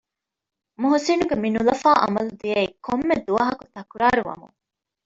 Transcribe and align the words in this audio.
މުހްސިނުގެ 0.81 1.35
މިނުލަފާ 1.43 1.89
އަމަލު 2.01 2.31
ދިޔައީ 2.41 2.69
ކޮންމެ 2.85 3.15
ދުވަހަކު 3.25 3.63
ތަކުރާރު 3.75 4.21
ވަމުން 4.29 4.55